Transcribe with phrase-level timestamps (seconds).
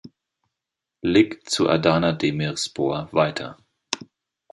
[1.03, 3.57] Lig zu Adana Demirspor weiter.